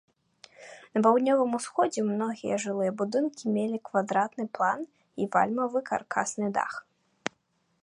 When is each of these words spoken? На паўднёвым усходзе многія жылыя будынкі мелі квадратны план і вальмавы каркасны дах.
На 0.97 1.01
паўднёвым 1.07 1.51
усходзе 1.57 2.01
многія 2.07 2.55
жылыя 2.63 2.91
будынкі 3.03 3.43
мелі 3.59 3.77
квадратны 3.91 4.45
план 4.59 4.79
і 5.25 5.31
вальмавы 5.37 5.79
каркасны 5.93 6.47
дах. 6.57 6.73